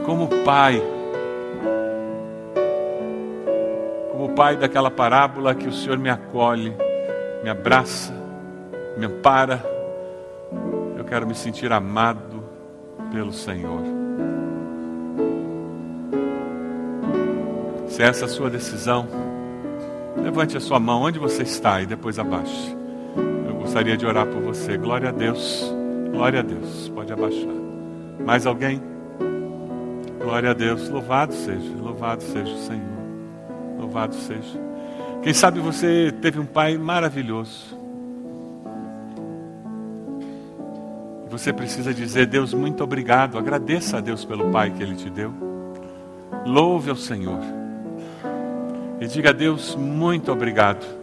como 0.05 0.27
Pai. 0.43 0.83
Como 4.12 4.36
Pai 4.36 4.57
daquela 4.57 4.91
parábola 4.91 5.55
que 5.55 5.69
o 5.69 5.71
Senhor 5.71 5.98
me 5.98 6.09
acolhe, 6.09 6.75
me 7.41 7.50
abraça, 7.50 8.13
me 8.98 9.05
ampara. 9.05 9.63
Eu 10.98 11.05
quero 11.05 11.25
me 11.25 11.33
sentir 11.33 11.71
amado 11.71 12.43
pelo 13.13 13.31
Senhor. 13.31 13.81
Se 17.88 18.03
essa 18.03 18.25
é 18.25 18.27
a 18.27 18.29
sua 18.29 18.50
decisão, 18.50 19.07
levante 20.21 20.58
a 20.58 20.60
sua 20.60 20.77
mão 20.77 21.04
onde 21.04 21.17
você 21.17 21.43
está 21.43 21.82
e 21.82 21.86
depois 21.86 22.19
abaixe 22.19 22.79
gostaria 23.69 23.95
de 23.95 24.03
orar 24.03 24.25
por 24.25 24.41
você. 24.41 24.77
Glória 24.77 25.10
a 25.10 25.12
Deus. 25.12 25.71
Glória 26.12 26.39
a 26.39 26.41
Deus. 26.41 26.89
Pode 26.89 27.13
abaixar. 27.13 27.53
Mais 28.25 28.47
alguém? 28.47 28.82
Glória 30.19 30.49
a 30.49 30.53
Deus. 30.55 30.89
Louvado 30.89 31.36
seja. 31.36 31.71
Louvado 31.79 32.23
seja 32.23 32.51
o 32.51 32.58
Senhor. 32.58 32.97
Louvado 33.77 34.15
seja. 34.15 34.60
Quem 35.21 35.36
sabe 35.36 35.60
você 35.60 36.12
teve 36.19 36.39
um 36.39 36.47
pai 36.47 36.79
maravilhoso. 36.79 37.77
Você 41.29 41.53
precisa 41.53 41.93
dizer: 41.93 42.25
Deus, 42.25 42.55
muito 42.55 42.84
obrigado. 42.84 43.38
Agradeça 43.38 43.97
a 43.97 44.01
Deus 44.01 44.25
pelo 44.25 44.49
pai 44.49 44.71
que 44.71 44.82
ele 44.82 44.95
te 44.95 45.12
deu. 45.12 45.32
Louve 46.43 46.89
ao 46.89 46.95
Senhor. 46.95 47.39
E 48.99 49.05
diga 49.05 49.29
a 49.29 49.34
Deus: 49.34 49.75
muito 49.75 50.32
obrigado 50.32 50.98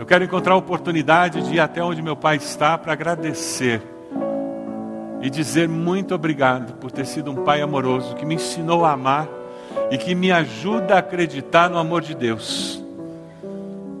eu 0.00 0.06
quero 0.06 0.24
encontrar 0.24 0.54
a 0.54 0.56
oportunidade 0.56 1.42
de 1.42 1.56
ir 1.56 1.60
até 1.60 1.84
onde 1.84 2.00
meu 2.00 2.16
pai 2.16 2.36
está 2.36 2.78
para 2.78 2.94
agradecer 2.94 3.82
e 5.20 5.28
dizer 5.28 5.68
muito 5.68 6.14
obrigado 6.14 6.72
por 6.78 6.90
ter 6.90 7.04
sido 7.04 7.30
um 7.30 7.44
pai 7.44 7.60
amoroso 7.60 8.14
que 8.14 8.24
me 8.24 8.36
ensinou 8.36 8.86
a 8.86 8.92
amar 8.92 9.28
e 9.90 9.98
que 9.98 10.14
me 10.14 10.32
ajuda 10.32 10.94
a 10.94 11.00
acreditar 11.00 11.68
no 11.68 11.76
amor 11.76 12.00
de 12.00 12.14
Deus. 12.14 12.82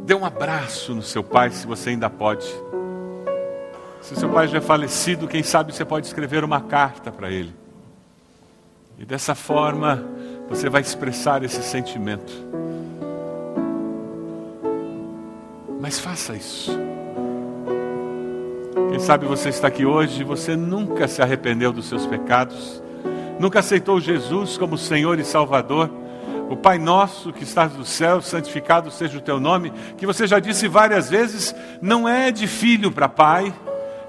Dê 0.06 0.14
um 0.14 0.24
abraço 0.24 0.94
no 0.94 1.02
seu 1.02 1.22
pai 1.22 1.50
se 1.50 1.66
você 1.66 1.90
ainda 1.90 2.08
pode. 2.08 2.46
Se 4.00 4.16
seu 4.16 4.30
pai 4.30 4.48
já 4.48 4.56
é 4.56 4.62
falecido, 4.62 5.28
quem 5.28 5.42
sabe 5.42 5.70
você 5.70 5.84
pode 5.84 6.06
escrever 6.06 6.44
uma 6.44 6.62
carta 6.62 7.12
para 7.12 7.30
ele. 7.30 7.54
E 8.98 9.04
dessa 9.04 9.34
forma 9.34 10.02
você 10.48 10.70
vai 10.70 10.80
expressar 10.80 11.42
esse 11.42 11.62
sentimento. 11.62 12.32
Mas 15.80 15.98
faça 15.98 16.34
isso. 16.34 16.78
Quem 18.90 18.98
sabe 18.98 19.24
você 19.24 19.48
está 19.48 19.68
aqui 19.68 19.86
hoje 19.86 20.20
e 20.20 20.24
você 20.24 20.54
nunca 20.54 21.08
se 21.08 21.22
arrependeu 21.22 21.72
dos 21.72 21.88
seus 21.88 22.06
pecados, 22.06 22.82
nunca 23.38 23.60
aceitou 23.60 23.98
Jesus 23.98 24.58
como 24.58 24.76
Senhor 24.76 25.18
e 25.18 25.24
Salvador. 25.24 25.90
O 26.50 26.56
Pai 26.56 26.78
nosso 26.78 27.32
que 27.32 27.44
estás 27.44 27.72
no 27.72 27.84
céu, 27.84 28.20
santificado 28.20 28.90
seja 28.90 29.16
o 29.16 29.22
teu 29.22 29.40
nome, 29.40 29.72
que 29.96 30.04
você 30.04 30.26
já 30.26 30.38
disse 30.38 30.68
várias 30.68 31.08
vezes, 31.08 31.54
não 31.80 32.06
é 32.06 32.30
de 32.30 32.46
filho 32.46 32.92
para 32.92 33.08
pai, 33.08 33.54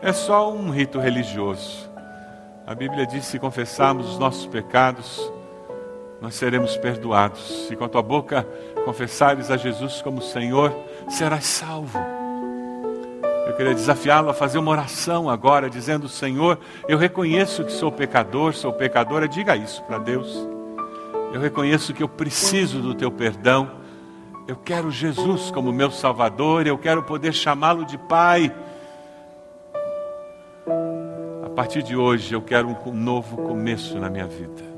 é 0.02 0.12
só 0.12 0.52
um 0.52 0.72
rito 0.72 1.00
religioso. 1.00 1.90
A 2.66 2.76
Bíblia 2.76 3.06
diz: 3.06 3.26
se 3.26 3.40
confessarmos 3.40 4.10
os 4.10 4.20
nossos 4.20 4.48
pecados, 4.48 5.32
nós 6.20 6.36
seremos 6.36 6.76
perdoados. 6.78 7.68
Se 7.68 7.76
com 7.76 7.86
a 7.86 7.90
tua 7.90 8.02
boca 8.02 8.46
confessares 8.86 9.52
a 9.52 9.58
Jesus 9.58 10.02
como 10.02 10.22
Senhor, 10.22 10.76
serás 11.12 11.46
salvo. 11.46 12.00
Eu 13.46 13.54
queria 13.54 13.74
desafiá-lo 13.74 14.30
a 14.30 14.34
fazer 14.34 14.58
uma 14.58 14.72
oração 14.72 15.30
agora, 15.30 15.70
dizendo: 15.70 16.08
Senhor, 16.08 16.58
eu 16.88 16.98
reconheço 16.98 17.66
que 17.66 17.72
sou 17.72 17.92
pecador, 17.92 18.54
sou 18.54 18.72
pecadora. 18.72 19.28
Diga 19.28 19.56
isso 19.56 19.84
para 19.84 19.98
Deus. 19.98 20.48
Eu 21.34 21.40
reconheço 21.40 21.94
que 21.94 22.04
eu 22.04 22.10
preciso 22.10 22.80
do 22.82 22.96
teu 22.96 23.12
perdão. 23.12 23.72
Eu 24.48 24.56
quero 24.56 24.90
Jesus 24.90 25.52
como 25.52 25.72
meu 25.72 25.92
Salvador. 25.92 26.66
Eu 26.66 26.78
quero 26.78 27.04
poder 27.04 27.34
chamá-lo 27.34 27.86
de 27.86 27.98
Pai. 27.98 28.54
A 31.46 31.50
partir 31.50 31.84
de 31.84 31.96
hoje, 31.96 32.34
eu 32.34 32.42
quero 32.42 32.70
um 32.86 32.94
novo 32.94 33.38
começo 33.38 33.98
na 34.00 34.10
minha 34.10 34.28
vida. 34.28 34.72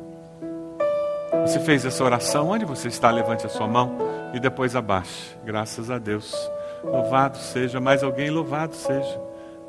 Você 1.45 1.59
fez 1.59 1.85
essa 1.85 2.03
oração? 2.03 2.49
Onde 2.49 2.65
você 2.65 2.87
está? 2.87 3.11
Levante 3.11 3.45
a 3.45 3.49
sua 3.49 3.67
mão 3.67 4.12
e 4.33 4.39
depois 4.39 4.75
abaixe. 4.75 5.37
Graças 5.45 5.91
a 5.91 5.99
Deus. 5.99 6.35
Louvado 6.83 7.37
seja. 7.37 7.79
Mais 7.79 8.03
alguém? 8.03 8.29
Louvado 8.29 8.75
seja. 8.75 9.21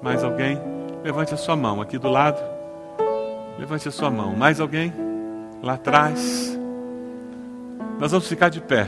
Mais 0.02 0.24
alguém? 0.24 0.58
Levante 1.04 1.34
a 1.34 1.36
sua 1.36 1.54
mão 1.54 1.80
aqui 1.80 1.98
do 1.98 2.08
lado. 2.08 2.42
Levante 3.58 3.86
a 3.86 3.92
sua 3.92 4.10
mão. 4.10 4.34
Mais 4.34 4.58
alguém? 4.58 4.92
Lá 5.62 5.74
atrás. 5.74 6.58
Nós 8.00 8.10
vamos 8.10 8.26
ficar 8.26 8.48
de 8.48 8.60
pé. 8.60 8.86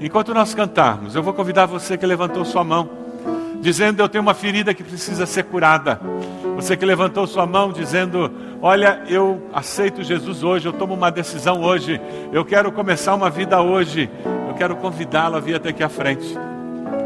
Enquanto 0.00 0.32
nós 0.32 0.54
cantarmos, 0.54 1.14
eu 1.14 1.22
vou 1.22 1.34
convidar 1.34 1.66
você 1.66 1.98
que 1.98 2.06
levantou 2.06 2.44
sua 2.44 2.62
mão, 2.62 2.88
dizendo: 3.60 4.00
Eu 4.00 4.08
tenho 4.08 4.22
uma 4.22 4.32
ferida 4.34 4.72
que 4.72 4.84
precisa 4.84 5.26
ser 5.26 5.44
curada. 5.44 6.00
Você 6.56 6.76
que 6.76 6.84
levantou 6.84 7.26
sua 7.26 7.44
mão, 7.44 7.72
dizendo: 7.72 8.30
Olha, 8.62 9.02
eu 9.08 9.42
aceito 9.52 10.02
Jesus 10.02 10.42
hoje, 10.42 10.66
eu 10.66 10.72
tomo 10.72 10.94
uma 10.94 11.10
decisão 11.10 11.62
hoje, 11.62 12.00
eu 12.32 12.44
quero 12.44 12.70
começar 12.70 13.14
uma 13.14 13.28
vida 13.28 13.60
hoje. 13.60 14.08
Quero 14.60 14.76
convidá-lo 14.76 15.36
a 15.36 15.40
vir 15.40 15.54
até 15.54 15.70
aqui 15.70 15.82
à 15.82 15.88
frente, 15.88 16.36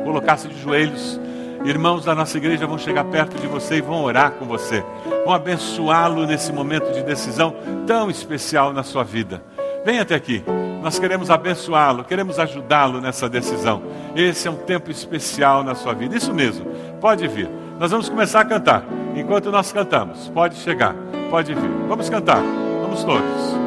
colocar-se 0.02 0.48
de 0.48 0.60
joelhos. 0.60 1.20
Irmãos 1.64 2.04
da 2.04 2.12
nossa 2.12 2.36
igreja 2.36 2.66
vão 2.66 2.76
chegar 2.76 3.04
perto 3.04 3.40
de 3.40 3.46
você 3.46 3.76
e 3.76 3.80
vão 3.80 4.02
orar 4.02 4.32
com 4.32 4.44
você, 4.44 4.84
vão 5.24 5.32
abençoá-lo 5.32 6.26
nesse 6.26 6.52
momento 6.52 6.92
de 6.92 7.04
decisão 7.04 7.54
tão 7.86 8.10
especial 8.10 8.72
na 8.72 8.82
sua 8.82 9.04
vida. 9.04 9.40
Venha 9.84 10.02
até 10.02 10.16
aqui, 10.16 10.42
nós 10.82 10.98
queremos 10.98 11.30
abençoá-lo, 11.30 12.02
queremos 12.02 12.40
ajudá-lo 12.40 13.00
nessa 13.00 13.28
decisão. 13.28 13.80
Esse 14.16 14.48
é 14.48 14.50
um 14.50 14.56
tempo 14.56 14.90
especial 14.90 15.62
na 15.62 15.76
sua 15.76 15.94
vida, 15.94 16.16
isso 16.16 16.34
mesmo, 16.34 16.66
pode 17.00 17.28
vir. 17.28 17.48
Nós 17.78 17.92
vamos 17.92 18.08
começar 18.08 18.40
a 18.40 18.44
cantar. 18.44 18.84
Enquanto 19.14 19.52
nós 19.52 19.70
cantamos, 19.70 20.28
pode 20.30 20.56
chegar 20.56 20.92
pode 21.30 21.54
vir. 21.54 21.70
Vamos 21.88 22.10
cantar, 22.10 22.42
vamos 22.82 23.04
todos. 23.04 23.63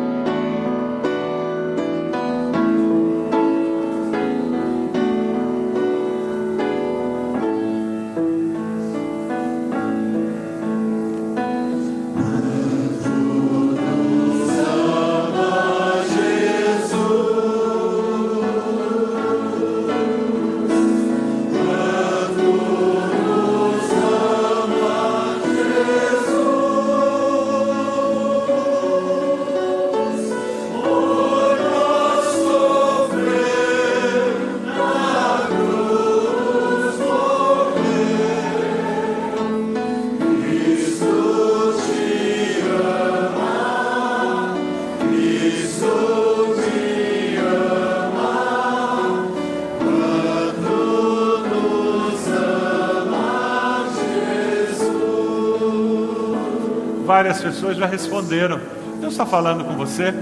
Várias 57.28 57.42
pessoas 57.42 57.76
já 57.76 57.86
responderam. 57.86 58.60
Deus 59.02 59.12
está 59.12 59.26
falando 59.26 59.66
com 59.66 59.74
você. 59.74 60.14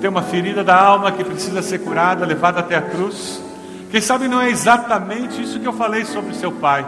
Tem 0.00 0.10
uma 0.10 0.22
ferida 0.22 0.64
da 0.64 0.76
alma 0.76 1.12
que 1.12 1.22
precisa 1.22 1.62
ser 1.62 1.78
curada, 1.78 2.26
levada 2.26 2.58
até 2.58 2.74
a 2.74 2.82
cruz. 2.82 3.40
Quem 3.90 4.00
sabe 4.00 4.26
não 4.26 4.40
é 4.40 4.50
exatamente 4.50 5.40
isso 5.40 5.60
que 5.60 5.66
eu 5.66 5.72
falei 5.72 6.04
sobre 6.04 6.34
seu 6.34 6.50
pai, 6.50 6.84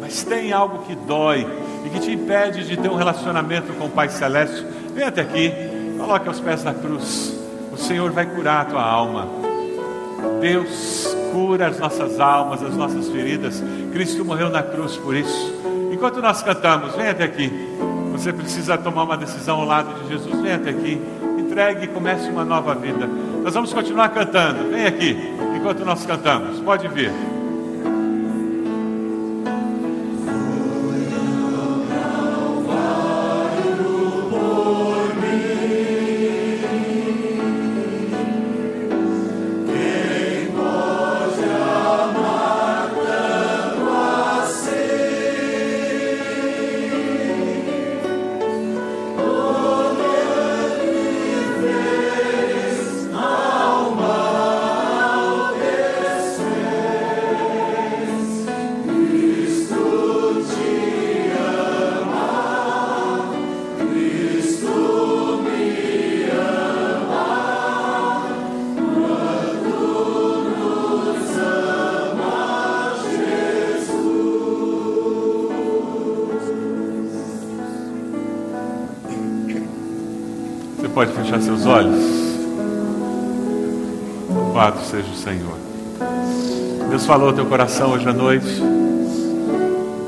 mas 0.00 0.22
tem 0.22 0.52
algo 0.52 0.84
que 0.84 0.94
dói 0.94 1.46
e 1.84 1.88
que 1.88 1.98
te 1.98 2.12
impede 2.12 2.64
de 2.64 2.76
ter 2.76 2.88
um 2.88 2.94
relacionamento 2.94 3.72
com 3.72 3.86
o 3.86 3.90
Pai 3.90 4.08
Celeste. 4.08 4.64
Vem 4.94 5.04
até 5.04 5.22
aqui, 5.22 5.52
coloque 5.98 6.28
aos 6.28 6.40
pés 6.40 6.62
da 6.62 6.74
cruz. 6.74 7.34
O 7.72 7.76
Senhor 7.76 8.10
vai 8.12 8.26
curar 8.26 8.62
a 8.62 8.64
tua 8.66 8.82
alma. 8.82 9.28
Deus 10.40 11.16
cura 11.32 11.68
as 11.68 11.78
nossas 11.78 12.20
almas, 12.20 12.62
as 12.62 12.76
nossas 12.76 13.08
feridas. 13.08 13.62
Cristo 13.92 14.24
morreu 14.24 14.50
na 14.50 14.62
cruz 14.62 14.96
por 14.96 15.16
isso. 15.16 15.71
Enquanto 15.92 16.22
nós 16.22 16.42
cantamos, 16.42 16.96
vem 16.96 17.08
até 17.08 17.24
aqui. 17.24 17.52
Você 18.12 18.32
precisa 18.32 18.78
tomar 18.78 19.02
uma 19.04 19.16
decisão 19.16 19.60
ao 19.60 19.66
lado 19.66 19.92
de 20.00 20.08
Jesus. 20.08 20.40
Vem 20.40 20.52
até 20.52 20.70
aqui. 20.70 20.98
Entregue 21.38 21.84
e 21.84 21.88
comece 21.88 22.30
uma 22.30 22.46
nova 22.46 22.74
vida. 22.74 23.06
Nós 23.44 23.52
vamos 23.52 23.74
continuar 23.74 24.08
cantando. 24.08 24.70
Vem 24.70 24.86
aqui, 24.86 25.16
enquanto 25.54 25.84
nós 25.84 26.06
cantamos. 26.06 26.60
Pode 26.60 26.88
vir. 26.88 27.12
Seus 81.42 81.66
olhos? 81.66 82.00
Louvado 84.28 84.80
seja 84.84 85.08
o 85.10 85.16
Senhor. 85.16 85.56
Deus 86.88 87.06
falou 87.06 87.28
ao 87.28 87.34
teu 87.34 87.46
coração 87.46 87.92
hoje 87.92 88.08
à 88.08 88.12
noite. 88.12 88.62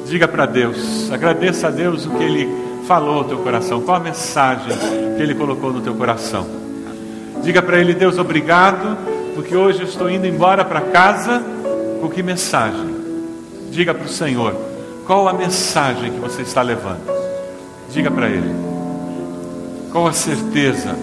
Diga 0.07 0.29
para 0.29 0.47
Deus, 0.47 1.11
agradeça 1.11 1.69
a 1.69 1.71
Deus 1.71 2.07
o 2.07 2.11
que 2.11 2.23
Ele 2.23 2.49
falou 2.87 3.19
ao 3.19 3.25
teu 3.25 3.39
coração, 3.39 3.81
qual 3.81 3.97
a 3.97 4.01
mensagem 4.01 4.77
que 5.17 5.23
Ele 5.23 5.35
colocou 5.35 5.73
no 5.73 5.81
teu 5.81 5.95
coração. 5.95 6.47
Diga 7.43 7.63
para 7.63 7.79
Ele, 7.79 7.95
Deus, 7.95 8.19
obrigado, 8.19 8.97
porque 9.35 9.57
hoje 9.57 9.81
eu 9.81 9.89
estou 9.89 10.11
indo 10.11 10.27
embora 10.27 10.65
para 10.65 10.81
casa 10.83 11.43
com 12.01 12.09
que 12.09 12.23
mensagem? 12.23 12.95
Diga 13.71 13.95
para 13.95 14.05
o 14.05 14.09
Senhor, 14.09 14.55
qual 15.07 15.27
a 15.27 15.33
mensagem 15.33 16.13
que 16.13 16.21
você 16.21 16.43
está 16.43 16.63
levando? 16.63 17.03
Diga 17.91 18.11
para 18.11 18.29
Ele. 18.29 18.55
Qual 19.91 20.07
a 20.07 20.13
certeza? 20.13 20.95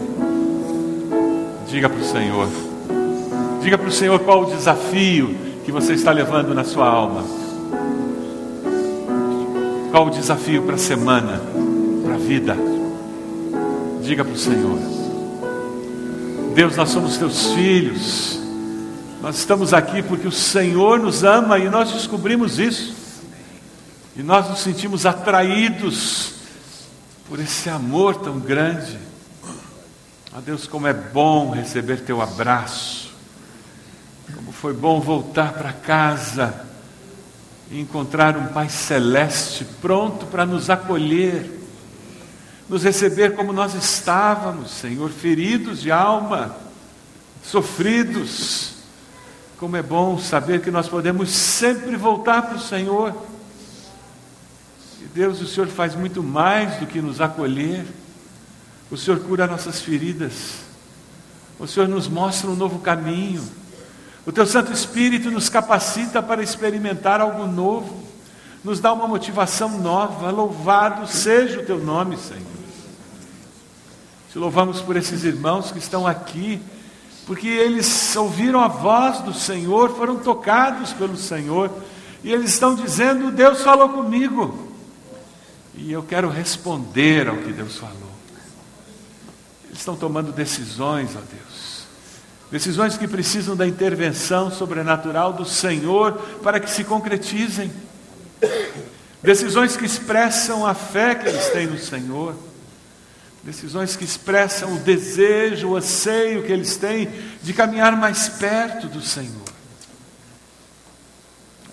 Diga 1.71 1.87
para 1.87 2.01
o 2.01 2.03
Senhor. 2.03 2.49
Diga 3.63 3.77
para 3.77 3.87
o 3.87 3.91
Senhor 3.93 4.19
qual 4.19 4.43
o 4.43 4.53
desafio 4.53 5.33
que 5.63 5.71
você 5.71 5.93
está 5.93 6.11
levando 6.11 6.53
na 6.53 6.65
sua 6.65 6.85
alma. 6.85 7.23
Qual 9.89 10.07
o 10.07 10.09
desafio 10.09 10.63
para 10.63 10.75
a 10.75 10.77
semana, 10.77 11.41
para 12.03 12.15
a 12.15 12.17
vida? 12.17 12.57
Diga 14.03 14.25
para 14.25 14.33
o 14.33 14.37
Senhor. 14.37 14.77
Deus, 16.53 16.75
nós 16.75 16.89
somos 16.89 17.17
teus 17.17 17.53
filhos. 17.53 18.37
Nós 19.21 19.37
estamos 19.37 19.73
aqui 19.73 20.03
porque 20.03 20.27
o 20.27 20.31
Senhor 20.31 20.99
nos 20.99 21.23
ama 21.23 21.57
e 21.57 21.69
nós 21.69 21.93
descobrimos 21.93 22.59
isso. 22.59 22.93
E 24.17 24.21
nós 24.21 24.49
nos 24.49 24.59
sentimos 24.59 25.05
atraídos 25.05 26.33
por 27.29 27.39
esse 27.39 27.69
amor 27.69 28.15
tão 28.15 28.39
grande. 28.39 29.10
Oh, 30.33 30.39
Deus, 30.39 30.65
como 30.65 30.87
é 30.87 30.93
bom 30.93 31.49
receber 31.49 31.99
teu 31.99 32.21
abraço. 32.21 33.11
Como 34.33 34.53
foi 34.53 34.73
bom 34.73 35.01
voltar 35.01 35.51
para 35.51 35.73
casa 35.73 36.65
e 37.69 37.81
encontrar 37.81 38.37
um 38.37 38.47
Pai 38.47 38.69
celeste 38.69 39.65
pronto 39.81 40.25
para 40.27 40.45
nos 40.45 40.69
acolher, 40.69 41.51
nos 42.69 42.83
receber 42.83 43.35
como 43.35 43.51
nós 43.51 43.75
estávamos, 43.75 44.71
Senhor, 44.71 45.09
feridos 45.09 45.81
de 45.81 45.91
alma, 45.91 46.55
sofridos. 47.43 48.75
Como 49.57 49.75
é 49.75 49.81
bom 49.81 50.17
saber 50.17 50.61
que 50.61 50.71
nós 50.71 50.87
podemos 50.87 51.29
sempre 51.29 51.97
voltar 51.97 52.43
para 52.43 52.55
o 52.55 52.61
Senhor. 52.61 53.13
E 55.01 55.05
Deus, 55.07 55.41
o 55.41 55.45
Senhor 55.45 55.67
faz 55.67 55.93
muito 55.93 56.23
mais 56.23 56.77
do 56.77 56.87
que 56.87 57.01
nos 57.01 57.19
acolher. 57.19 57.85
O 58.91 58.97
Senhor 58.97 59.19
cura 59.21 59.47
nossas 59.47 59.81
feridas. 59.81 60.59
O 61.57 61.65
Senhor 61.65 61.87
nos 61.87 62.07
mostra 62.07 62.49
um 62.49 62.55
novo 62.55 62.79
caminho. 62.79 63.43
O 64.25 64.31
Teu 64.31 64.45
Santo 64.45 64.71
Espírito 64.71 65.31
nos 65.31 65.49
capacita 65.49 66.21
para 66.21 66.43
experimentar 66.43 67.21
algo 67.21 67.47
novo. 67.47 68.03
Nos 68.63 68.79
dá 68.79 68.91
uma 68.93 69.07
motivação 69.07 69.79
nova. 69.79 70.29
Louvado 70.29 71.07
seja 71.07 71.61
o 71.61 71.65
Teu 71.65 71.79
nome, 71.79 72.17
Senhor. 72.17 72.43
Te 74.31 74.37
louvamos 74.37 74.81
por 74.81 74.95
esses 74.95 75.23
irmãos 75.23 75.71
que 75.71 75.79
estão 75.79 76.05
aqui 76.05 76.61
porque 77.25 77.47
eles 77.47 78.15
ouviram 78.15 78.59
a 78.59 78.67
voz 78.67 79.21
do 79.21 79.33
Senhor, 79.33 79.95
foram 79.95 80.17
tocados 80.17 80.91
pelo 80.91 81.15
Senhor, 81.15 81.71
e 82.23 82.31
eles 82.31 82.51
estão 82.51 82.75
dizendo: 82.75 83.31
Deus 83.31 83.61
falou 83.61 83.89
comigo, 83.89 84.73
e 85.75 85.91
eu 85.91 86.03
quero 86.03 86.29
responder 86.29 87.27
ao 87.27 87.37
que 87.37 87.53
Deus 87.53 87.77
falou. 87.77 88.10
Estão 89.73 89.95
tomando 89.95 90.31
decisões, 90.31 91.15
ó 91.15 91.19
Deus, 91.19 91.85
decisões 92.51 92.97
que 92.97 93.07
precisam 93.07 93.55
da 93.55 93.65
intervenção 93.65 94.51
sobrenatural 94.51 95.33
do 95.33 95.45
Senhor 95.45 96.13
para 96.43 96.59
que 96.59 96.69
se 96.69 96.83
concretizem, 96.83 97.71
decisões 99.23 99.77
que 99.77 99.85
expressam 99.85 100.65
a 100.65 100.73
fé 100.73 101.15
que 101.15 101.27
eles 101.27 101.49
têm 101.49 101.67
no 101.67 101.79
Senhor. 101.79 102.35
Decisões 103.43 103.95
que 103.95 104.03
expressam 104.03 104.75
o 104.75 104.79
desejo, 104.79 105.69
o 105.69 105.75
anseio 105.75 106.43
que 106.43 106.51
eles 106.51 106.77
têm 106.77 107.09
de 107.41 107.53
caminhar 107.53 107.97
mais 107.97 108.29
perto 108.29 108.87
do 108.87 109.01
Senhor. 109.01 109.51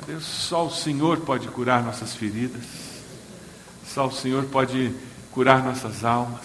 Deus, 0.06 0.24
só 0.24 0.66
o 0.66 0.70
Senhor 0.70 1.18
pode 1.18 1.46
curar 1.48 1.84
nossas 1.84 2.14
feridas, 2.14 2.62
só 3.86 4.06
o 4.06 4.10
Senhor 4.10 4.46
pode 4.46 4.94
curar 5.30 5.62
nossas 5.62 6.02
almas, 6.02 6.40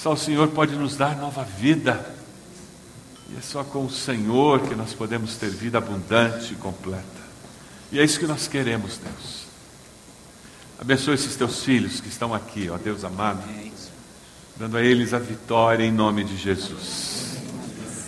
só 0.00 0.12
o 0.12 0.16
Senhor 0.16 0.48
pode 0.48 0.74
nos 0.76 0.96
dar 0.96 1.16
nova 1.16 1.44
vida. 1.44 2.04
E 3.28 3.36
é 3.36 3.40
só 3.40 3.62
com 3.62 3.84
o 3.84 3.90
Senhor 3.90 4.60
que 4.60 4.74
nós 4.74 4.94
podemos 4.94 5.36
ter 5.36 5.50
vida 5.50 5.78
abundante 5.78 6.54
e 6.54 6.56
completa. 6.56 7.04
E 7.92 7.98
é 7.98 8.04
isso 8.04 8.18
que 8.18 8.26
nós 8.26 8.48
queremos, 8.48 8.98
Deus. 8.98 9.46
Abençoe 10.80 11.14
esses 11.14 11.36
teus 11.36 11.62
filhos 11.62 12.00
que 12.00 12.08
estão 12.08 12.32
aqui, 12.32 12.70
ó 12.70 12.78
Deus 12.78 13.04
amado 13.04 13.42
dando 14.60 14.76
a 14.76 14.82
eles 14.82 15.14
a 15.14 15.18
vitória 15.18 15.82
em 15.82 15.90
nome 15.90 16.22
de 16.22 16.36
Jesus. 16.36 17.38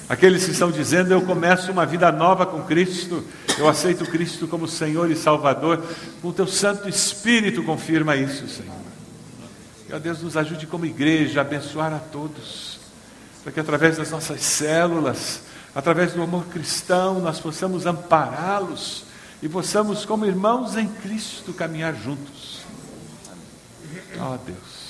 Aqueles 0.07 0.45
que 0.45 0.51
estão 0.51 0.71
dizendo, 0.71 1.11
eu 1.11 1.23
começo 1.23 1.73
uma 1.73 1.87
vida 1.87 2.13
nova 2.13 2.45
com 2.45 2.63
Cristo, 2.65 3.25
eu 3.57 3.67
aceito 3.67 4.05
Cristo 4.05 4.47
como 4.47 4.69
Senhor 4.69 5.11
e 5.11 5.17
Salvador, 5.17 5.83
com 6.21 6.29
o 6.29 6.33
teu 6.33 6.47
Santo 6.47 6.91
Espírito 6.91 7.63
confirma 7.63 8.17
isso, 8.17 8.47
Senhor. 8.47 8.92
Ó 9.93 9.99
Deus, 9.99 10.23
nos 10.23 10.39
ajude 10.39 10.67
como 10.67 10.87
igreja 10.87 11.41
a 11.41 11.43
abençoar 11.43 11.93
a 11.93 11.99
todos, 11.99 12.81
para 13.43 13.53
que 13.53 13.61
através 13.61 13.99
das 13.99 14.11
nossas 14.11 14.41
células, 14.41 15.43
através 15.75 16.15
do 16.15 16.23
amor 16.23 16.47
cristão, 16.47 17.21
nós 17.21 17.39
possamos 17.39 17.85
ampará-los 17.85 19.05
e 19.43 19.49
possamos, 19.51 20.07
como 20.07 20.25
irmãos 20.25 20.79
em 20.79 20.89
Cristo, 20.89 21.53
caminhar 21.53 21.95
juntos. 21.95 22.63
Ó 24.19 24.39
Deus. 24.39 24.83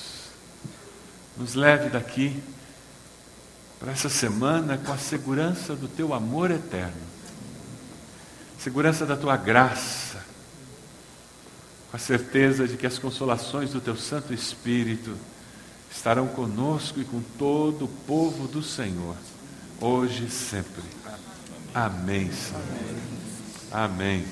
Nos 1.35 1.53
leve 1.53 1.89
daqui 1.89 2.41
para 3.79 3.91
essa 3.91 4.07
semana 4.07 4.77
com 4.77 4.93
a 4.93 4.97
segurança 4.97 5.75
do 5.75 5.89
teu 5.89 6.13
amor 6.13 6.49
eterno, 6.49 6.93
segurança 8.57 9.05
da 9.05 9.17
tua 9.17 9.35
graça, 9.35 10.12
com 11.93 11.97
a 11.97 11.99
certeza 11.99 12.67
de 12.67 12.75
que 12.75 12.87
as 12.87 12.97
consolações 12.97 13.69
do 13.69 13.79
Teu 13.79 13.95
Santo 13.95 14.33
Espírito 14.33 15.15
estarão 15.91 16.25
conosco 16.25 16.99
e 16.99 17.05
com 17.05 17.21
todo 17.37 17.85
o 17.85 17.87
povo 17.87 18.47
do 18.47 18.63
Senhor, 18.63 19.15
hoje 19.79 20.25
e 20.25 20.31
sempre. 20.31 20.81
Amém, 21.71 22.31
Senhor. 22.31 22.63
Amém. 23.71 24.25